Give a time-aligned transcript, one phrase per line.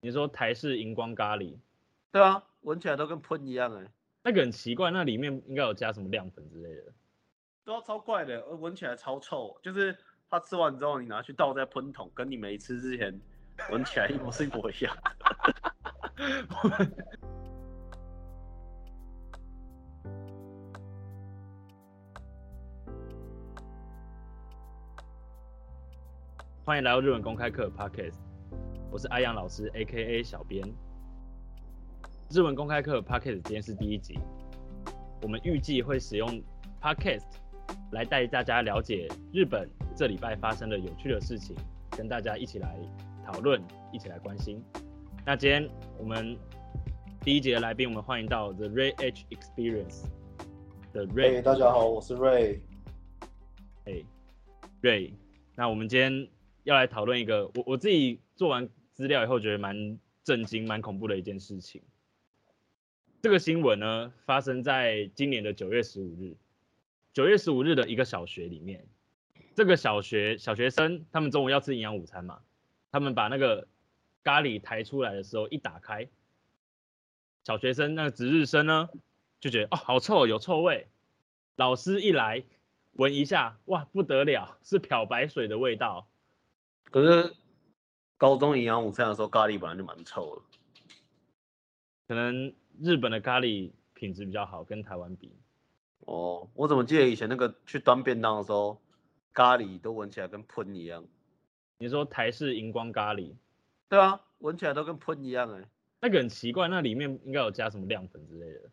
[0.00, 1.58] 你说台式荧光咖喱，
[2.12, 3.90] 对啊，闻起来都跟喷一样哎，
[4.22, 6.92] 那个很奇怪，那里面应该有加什么亮粉之类的。
[7.64, 9.98] 对啊，超怪的，闻起来超臭，就是
[10.30, 13.20] 它吃完之后你拿去倒在喷桶，跟你没吃之前
[13.72, 14.96] 闻起来一模是一模一样。
[26.64, 28.14] 欢迎来到日本公开课 Podcast，
[28.90, 30.64] 我是阿阳老师 A.K.A 小编。
[32.30, 34.18] 日文公开课 Podcast 今天是第一集，
[35.22, 36.42] 我们预计会使用
[36.80, 37.26] Podcast
[37.92, 41.54] 来带大家了解日本这礼拜发生的有趣的事情，
[41.90, 42.78] 跟大家一起来
[43.26, 44.62] 讨论，一起来关心。
[45.26, 46.34] 那今天我们
[47.20, 50.04] 第一节的来宾，我们欢迎到 The Ray H Experience
[50.94, 51.36] 的 Ray。
[51.36, 52.60] 嘿，大家好，我是 Ray。
[53.84, 54.02] 哎
[54.80, 55.12] ，Ray，
[55.54, 56.28] 那我们今天
[56.64, 61.80] 要来讨论一个我我自己做完资料以后觉得蛮震惊、蛮恐怖的一件事情。
[63.22, 66.36] 这个新闻呢，发生在今年的九月十五日，
[67.12, 68.88] 九月十五日的一个小学里面，
[69.54, 72.40] 这个小学小学生他们中午要吃营养午餐嘛，
[72.90, 73.68] 他们把那个
[74.24, 76.08] 咖喱抬出来的时候一打开，
[77.44, 78.88] 小学生那个值日生呢
[79.38, 80.88] 就觉得哦好臭，有臭味，
[81.54, 82.42] 老师一来
[82.94, 86.08] 闻一下，哇不得了，是漂白水的味道。
[86.90, 87.36] 可是
[88.18, 90.42] 高中营养午餐的时候，咖喱本来就蛮臭的。
[92.08, 95.32] 可能日本的咖喱品质比较好，跟台湾比。
[96.00, 98.80] 哦，我怎么记得以前那个去端便当的时候，
[99.32, 101.04] 咖喱都闻起来跟喷一样。
[101.78, 103.36] 你说台式荧光咖喱，
[103.88, 105.64] 对啊，闻起来都跟喷一样哎。
[106.00, 108.70] 那个很奇怪，那里面应该有加什么亮粉之类的。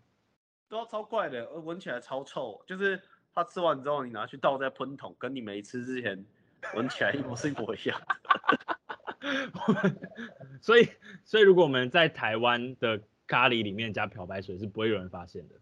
[0.70, 3.00] 对啊，超怪的，闻起来超臭，就是
[3.32, 6.26] 它吃完之后你拿去倒在喷桶，跟你没吃之前
[6.74, 8.02] 闻起来一模是一模一样。
[10.62, 10.90] 所以，
[11.24, 15.56] 所以如果我们在台湾的咖喱里面加漂白水，是不会有人发现的。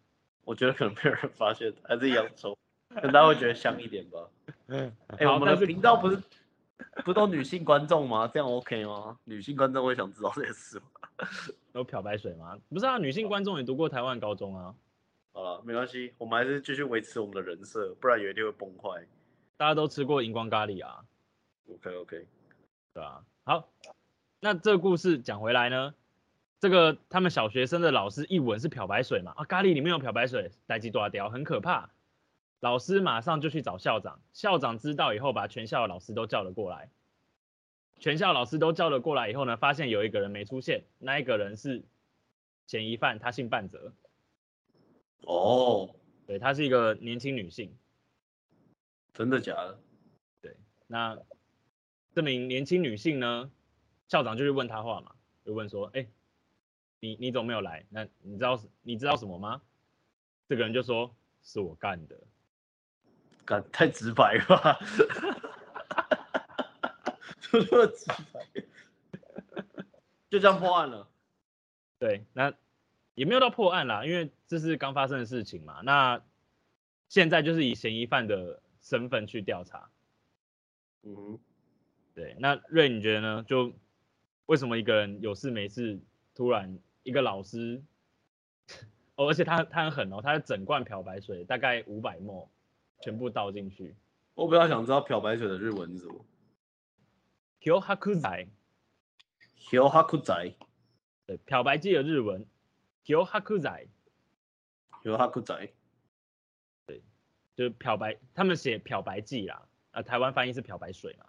[0.43, 2.57] 我觉得可能没有人发现，还是洋葱，
[2.89, 4.29] 可能大家会觉得香一点吧。
[4.67, 6.21] 哎、我们的频道不是
[7.05, 8.29] 不都女性观众吗？
[8.33, 9.17] 这样 OK 吗？
[9.23, 10.85] 女性观众会想知道这些事吗？
[11.73, 12.59] 有漂白水吗？
[12.69, 14.75] 不是啊，女性观众也读过台湾高中啊。
[15.31, 19.03] 好了，没关系，我们还是继续维持我们的人设，不然有一天会崩坏。
[19.55, 21.03] 大家都吃过荧光咖喱啊
[21.71, 22.27] ，OK OK，
[22.93, 23.25] 对啊。
[23.43, 23.69] 好，
[24.39, 25.93] 那这个故事讲回来呢，
[26.59, 31.89] 这个他们小学生的老师一闻是漂白水嘛，啊，咖喱里面有漂白水，呆鸡多屌，很可怕。
[32.59, 36.89] 老师马上就去找校长，校长知道以后，把全校的老师都叫了过来。
[37.99, 41.83] 全校老师都叫了过来以后呢，发现有一个人没出现，那一个人是
[42.67, 43.93] 嫌疑犯，他姓半泽，
[45.21, 45.95] 哦，
[46.25, 47.75] 对，她是一个年轻女性。
[49.13, 49.79] 真的假的？
[50.41, 51.17] 对那
[52.13, 53.51] 这名年轻女性呢，
[54.07, 55.11] 校长就去问她话嘛，
[55.45, 56.05] 就问说，哎、
[56.99, 57.85] 你你怎么没有来？
[57.89, 59.61] 那你知道你知道什么吗？
[60.47, 62.17] 这个人就说是我干的。
[63.45, 64.79] 干太直白了吧？
[67.41, 68.45] 就那么直白，
[70.29, 71.09] 就这样破案了。
[71.99, 72.53] 对，那
[73.15, 75.81] 也没有到破案啦，因为这是刚发生的事情嘛。
[75.81, 76.23] 那
[77.09, 79.89] 现在就是以嫌疑犯的身份去调查。
[81.01, 81.39] 嗯哼，
[82.13, 83.43] 对，那瑞你觉得呢？
[83.47, 83.73] 就
[84.45, 85.99] 为什么一个人有事没事，
[86.35, 87.81] 突然一个老师，
[89.15, 92.49] 哦，而且他他很狠哦，他整罐漂白水大概五百沫，
[93.01, 93.95] 全部倒进去。
[94.35, 96.25] 我比较想知道漂白水的日文是什么。
[97.61, 98.47] Kyo haku 仔
[99.57, 100.55] ，Hyo haku 仔
[101.25, 102.45] 对，漂白剂的日文
[103.05, 103.87] Kyo haku 仔
[105.03, 105.69] ，，Hyo haku 仔。
[107.55, 111.27] 就是漂白，他们写漂白剂啦，啊，台湾翻译是漂白水嘛，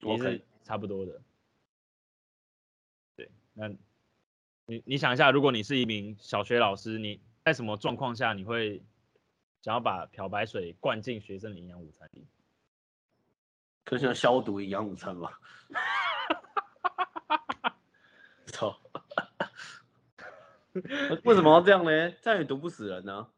[0.00, 1.20] 也是差不多的。
[3.16, 3.68] 对，那
[4.66, 8.82] 你你想一下，如果你是一名小学老师，你在什么状况下你会
[9.62, 12.26] 想要把漂白水灌进学生的营养午餐里？
[13.84, 15.38] 可是要消毒营养午餐吧？
[18.46, 18.80] 操！
[21.24, 22.10] 为什么要这样呢？
[22.22, 23.28] 这样也毒不死人呢、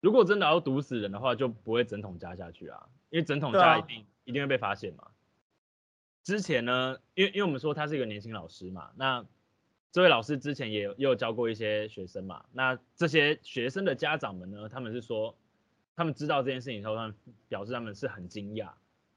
[0.00, 5.10] 如果真的要毒死人的话，就不会整桶加下去啊，因为整桶加一定、一定会被发现嘛。
[6.22, 9.24] 之前呢，因为因为我们说他是一个年轻老师嘛，那
[9.90, 15.34] 这位老师之前也有也有教过一些学生嘛，那这些学生的家长们呢，他们是说，
[15.96, 17.14] 他们知道这件事情之后，他们
[17.48, 18.66] 表示他们是很惊讶，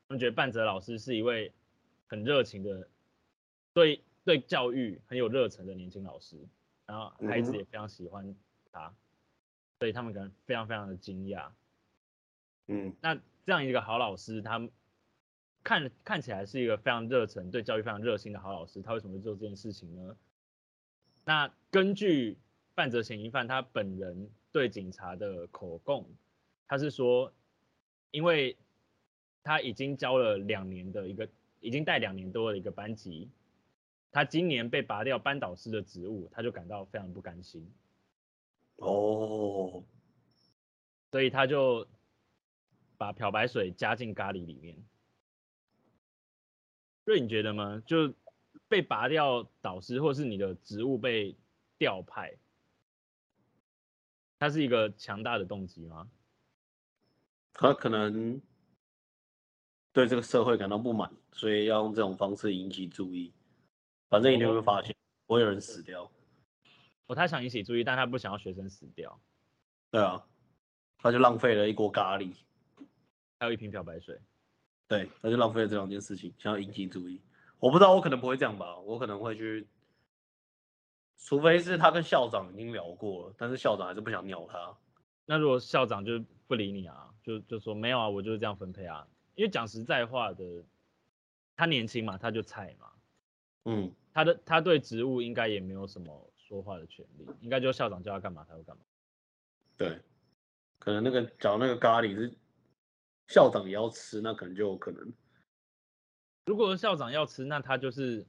[0.08, 1.52] 他们觉得半泽老师是一位
[2.08, 2.88] 很热情的，
[3.74, 6.38] 对对教育很有热忱的年轻老师，
[6.86, 8.34] 然后孩子也非常喜欢
[8.72, 8.94] 他，
[9.80, 11.50] 所以他们可能非常非常的惊讶。
[12.68, 14.60] 嗯，那这样一个好老师，他
[15.64, 20.16] 看看起来是一个非常热忱、对教育非常热心的好老师，他为什么会做这件事情呢？
[21.24, 22.38] 那根据
[22.74, 26.10] 犯责嫌疑犯他本人对警察的口供，
[26.68, 27.32] 他是说，
[28.10, 28.58] 因为
[29.44, 31.30] 他已经教了两年的一个，
[31.60, 33.30] 已经带两年多的一个班级，
[34.12, 37.72] 他今年被拔掉班导师的职务，他就感到非常不甘心。
[38.78, 39.84] 哦，
[41.12, 41.88] 所以他就
[42.98, 44.76] 把漂白水加进咖喱里面。
[47.06, 47.82] 瑞，你觉得吗？
[47.86, 48.14] 就
[48.68, 51.36] 被拔掉导师，或是你的职务被
[51.78, 52.38] 调派，
[54.40, 56.10] 它是一个强大的动机吗？
[57.54, 58.42] 他可能
[59.92, 63.34] 对这个社会感到不满，所以要用这种方式引起注意。
[64.10, 64.96] 反正一定会发现，
[65.26, 66.10] 不会有人死掉。
[67.08, 69.20] 哦，他想引起注意，但他不想要学生死掉。
[69.90, 70.26] 对啊，
[70.98, 72.34] 他就浪费了一锅咖喱，
[73.40, 74.20] 还有一瓶漂白水。
[74.92, 77.22] 对，他就浪费了这两件事情，想要引起注意。
[77.60, 79.66] 我不知道，我可能不会这样吧，我可能会去，
[81.18, 84.76] 除非是他跟校长已经聊过了，但是校长还是不想鸟他。
[85.26, 89.08] 那如果校长就不理你啊，就就说没有啊，我就是这样分配啊。
[89.36, 90.44] 因为讲实在话的，
[91.56, 92.92] 他年轻嘛，他就菜嘛，
[93.64, 98.82] 嗯，他的他对职务应该也没有什么说话的权利，应该就校长叫他干嘛他就干嘛。
[99.78, 99.98] 对，
[100.80, 102.34] 可能那个找那个咖喱是
[103.32, 105.14] 校长也要吃，那可能就有可能。
[106.46, 108.28] 如果校长要吃，那他就是，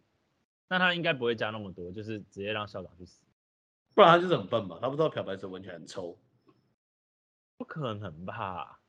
[0.68, 3.20] 那他应该不会加那么多，就是直接让校长去死。
[3.94, 4.78] 不然他就是很笨嘛？
[4.80, 6.16] 他不知道漂白水闻起来很臭。
[7.56, 8.80] 不可能吧？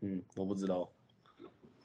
[0.00, 0.90] 嗯，我不知道。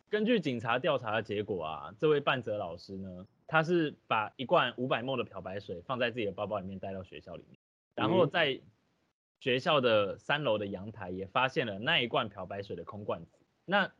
[0.09, 7.59] 根据警察调查的结果啊，这位半泽老师呢，他是把一罐五百沫的漂白水放在自己的包包里面带到学校里面，
[7.95, 8.61] 然后嗯在
[9.43, 13.39] 学校的三楼的阳台也发现了那一罐漂白水的空罐子。
[13.65, 13.93] 那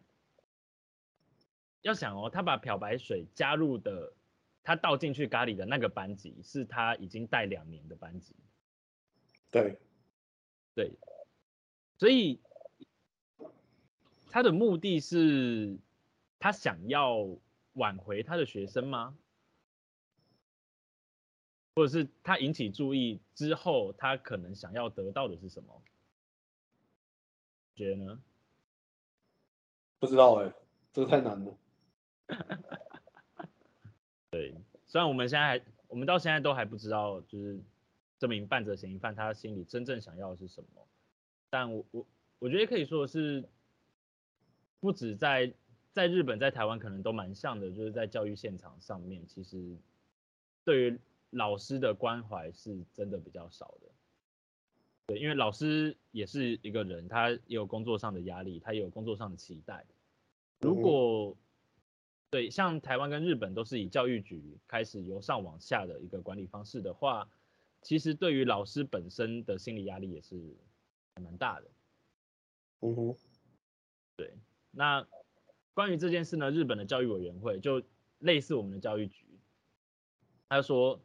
[1.81, 4.13] 要想哦，他把漂白水加入的，
[4.63, 8.37] 他倒进去咖喱的那个班级是他已经带两年的班级，
[9.51, 9.77] 对，
[10.75, 10.93] 对，
[11.97, 12.39] 所以
[14.31, 15.77] 他的目的是
[16.39, 17.27] 他想要
[17.73, 19.17] 挽回他的学生吗？
[21.75, 25.81] 或者是他引起注意之后，他可能想要得到的是什么？
[27.75, 28.21] 觉得呢？
[29.99, 30.53] 不知道哎、
[30.91, 31.57] 这个太难了。
[34.29, 34.53] 对
[34.85, 37.59] 虽然我们现在还，我们到现在都还不知道，就是
[38.19, 40.87] 这名半泽嫌疑犯他心里真正想要的是什么，
[41.49, 42.05] 但我我
[42.39, 43.43] 我觉得可以说的是，
[44.79, 45.53] 不止在
[45.93, 49.77] 在日本，在台湾可能都蛮像的，就是在教育现场上面，其实
[50.63, 50.99] 对于
[51.33, 53.87] 老师的关怀是真的比较少的。
[55.05, 59.85] 对，因为老师也是一个人，他也有工作上的压力，他也有工作上的期待。
[60.59, 61.37] 如嗯果
[62.29, 67.29] 对，像台湾跟日本都是以教育局开始由上往下的一个管理方式的话，
[67.81, 70.55] 其实对于老师本身的心理压力也是
[71.13, 71.69] 还蛮大的。
[72.79, 73.15] 嗯哼，
[74.71, 75.07] 那
[75.75, 77.83] 关于这件事呢，日本的教育委员会就
[78.19, 79.25] 类似我们的教育局，
[80.49, 81.01] 他说，呃，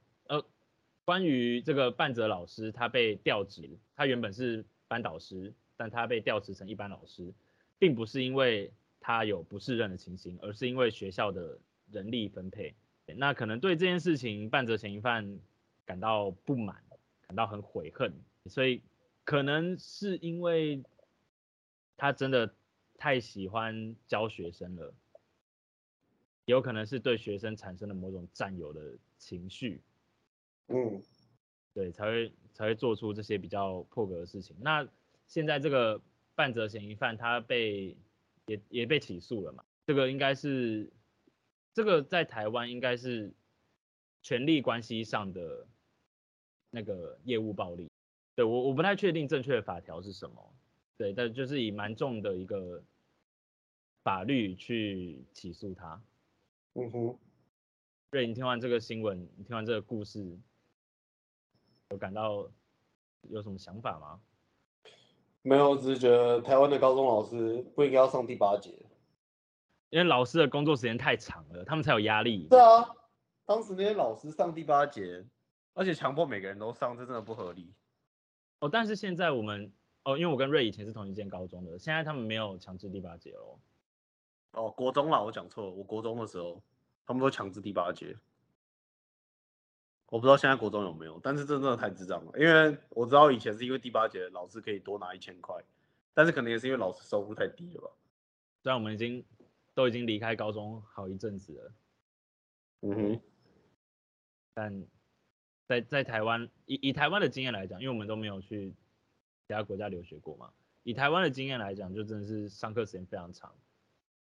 [1.08, 7.32] 关于这个半泽老师他被调职，他原本是班导师，但他被调职成一般老师，
[7.78, 8.70] 并不是因为
[9.00, 11.58] 他有不适任的情形，而是因为学校的
[11.90, 12.74] 人力分配。
[13.16, 15.38] 那可能对这件事情，半泽嫌疑犯
[15.86, 16.84] 感到不满，
[17.26, 18.12] 感到很悔恨，
[18.44, 18.82] 所以
[19.24, 20.82] 可能是因为
[21.96, 22.54] 他真的
[22.98, 24.92] 太喜欢教学生了，
[26.44, 29.80] 有可能是对学生产生了某种占有的情绪，
[30.68, 31.02] 嗯，
[31.74, 34.56] 对，才会才会做出这些比较破格的事情。
[34.60, 34.86] 那
[35.26, 36.00] 现在这个
[36.34, 37.96] 半泽嫌疑犯他被
[38.46, 39.64] 也也被起诉了嘛？
[39.86, 40.90] 这个应该是
[41.72, 43.32] 这个在台湾应该是
[44.22, 45.66] 权力关系上的
[46.70, 47.88] 那个业务暴力。
[48.34, 50.54] 对我我不太确定正确的法条是什么，
[50.96, 52.82] 对，但就是以蛮重的一个
[54.04, 56.00] 法律去起诉他。
[56.74, 57.18] 嗯哼，
[58.12, 60.38] 瑞，你听完这个新闻，你听完这个故事，
[61.90, 62.46] 有感到
[63.22, 64.20] 有什么想法吗？
[65.42, 68.74] 没有，只是觉得台湾的高中老师不应该要上第八节。
[69.88, 72.46] 因为老师的工作时间太长了，他们才有压力。
[72.50, 72.86] 是啊，
[73.46, 75.24] 当时那些老师上第八节，
[75.72, 77.72] 而且强迫每个人都上，这真的不合理。
[78.60, 79.72] 哦，但是现在我们
[80.04, 83.58] 哦，因为我跟瑞以前是同一间高中的，现在他们没有强制第八节哦。
[84.52, 86.62] 哦，国中啦，我讲错了，我国中的时候，
[87.06, 88.14] 他们都强制第八节。
[90.10, 92.32] 我不知道现在国中有没有，但是这真的太智障了。
[92.38, 95.54] 因为我知道以前是因为第八节老师可以多拿一千块，
[96.14, 97.90] 但是可能也是因为老师收入太低了吧。
[98.62, 99.22] 虽然我们已经
[99.74, 101.72] 都已经离开高中好一阵子了。
[102.80, 103.20] 嗯哼，
[104.54, 104.86] 但
[105.66, 108.70] 在在台湾，以以台湾的经验来讲，因为我们都没有去
[109.46, 110.50] 其他国家留学过嘛，
[110.84, 113.54] 以台湾的经验来讲，就真的是上课时间非常长，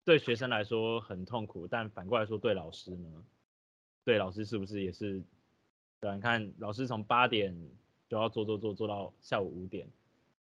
[0.05, 3.25] 对学生来说很痛苦，但反过来说对老师呢，
[4.05, 5.21] 对老师是不是也是？
[6.03, 7.57] 对，你看老师从八点
[8.10, 9.88] 就要做做做做到下午五点，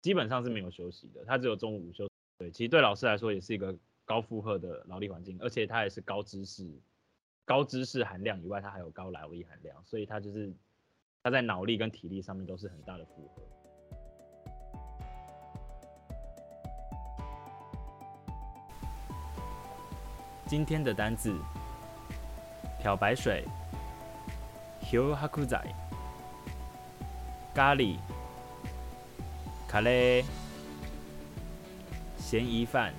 [0.00, 2.08] 基本上是没有休息的，他只有中午午休。
[2.38, 3.76] 对，其实对老师来说也是一个
[4.06, 6.66] 高负荷的劳力环境，而且他也是高知识、
[7.44, 10.50] 高知识含量以外，他还有高劳力含量，所以他就是
[11.22, 13.42] 他在脑力跟体力上面都是很大的负荷。
[20.46, 21.38] 今天的单字：
[22.80, 23.44] 漂白水、
[24.90, 25.56] 漂白仔、
[27.54, 27.96] 咖喱、
[29.68, 30.24] 卡嘞、
[32.18, 32.92] 嫌疑犯、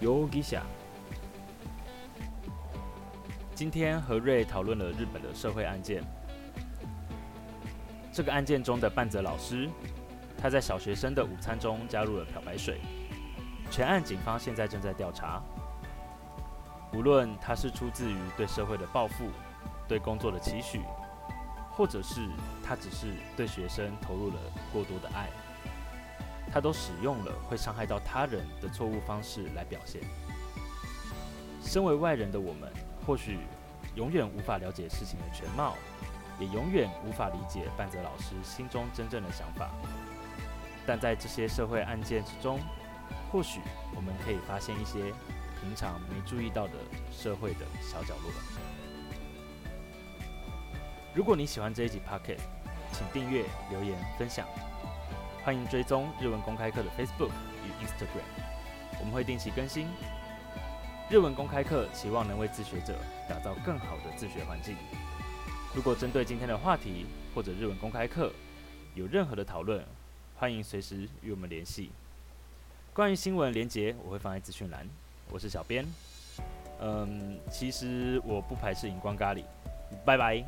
[0.00, 0.60] 容疑者。
[3.54, 6.02] 今天和瑞讨论了日本的社会案件。
[8.12, 9.70] 这个案件中的半泽老师，
[10.36, 12.80] 他在小学生的午餐中加入了漂白水。
[13.70, 15.40] 全案警方现在正在调查。
[16.92, 19.28] 无论他是出自于对社会的报复、
[19.92, 20.80] 对工作的期许，
[21.70, 22.26] 或者是
[22.64, 24.36] 他只是对学生投入了
[24.72, 25.28] 过多的爱，
[26.50, 30.00] 他都使用了会伤害到他人的错误方式来表现。
[31.62, 32.72] 身为外人的我们，
[33.06, 33.40] 或许
[33.94, 35.74] 永远无法了解事情的全貌，
[36.40, 39.68] 也永远无法理解半泽老师心中真正的想法。
[40.86, 42.58] 但在这些社会案件之中，
[43.30, 43.60] 或许
[43.94, 45.12] 我们可以发现一些。
[45.62, 46.72] 平常没注意到的
[47.12, 48.32] 社会的小角落。
[51.14, 52.38] 如果你喜欢这一集 Pocket，
[52.90, 54.46] 请订阅、留言、分享。
[55.44, 57.28] 欢迎追踪日文公开课的 Facebook
[57.66, 58.24] 与 Instagram，
[58.98, 59.88] 我们会定期更新。
[61.10, 62.96] 日文公开课期望能为自学者
[63.28, 64.74] 打造更好的自学环境。
[65.74, 67.04] 如果针对今天的话题
[67.34, 68.32] 或者日文公开课
[68.94, 69.84] 有任何的讨论，
[70.38, 71.90] 欢迎随时与我们联系。
[72.94, 74.88] 关于新闻连结，我会放在资讯栏。
[75.30, 75.84] 我是小编，
[76.80, 79.44] 嗯，其实我不排斥荧光咖喱，
[80.06, 80.42] 拜拜。